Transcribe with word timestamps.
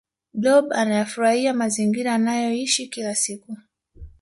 blob 0.33 0.71
anayafuraia 0.73 1.53
mazingira 1.53 2.13
anayoishi 2.13 2.87
kila 2.87 3.15
siku 3.15 3.57